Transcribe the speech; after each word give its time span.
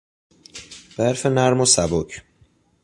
برف 0.97 1.25
نرم 1.25 1.61
و 1.61 1.65
سبک 1.65 2.23